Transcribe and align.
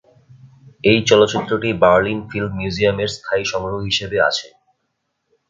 এই 0.83 0.99
চলচ্চিত্রটি 1.09 1.69
Berlin 1.83 2.19
film 2.29 2.51
museum 2.57 2.97
এর 2.99 3.09
স্থায়ী 3.15 3.43
সংগ্রহ 3.51 3.79
হিসেবে 3.89 4.17
আছে। 4.29 4.47